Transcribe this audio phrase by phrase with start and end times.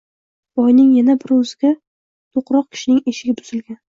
[0.59, 1.71] Boyning yana bir o‘ziga
[2.39, 3.79] to‘qroq kishining eshigi buzilgan